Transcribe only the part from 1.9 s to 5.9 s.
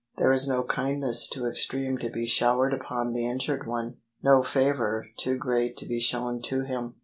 to be showered upon the injured one— no favour too great to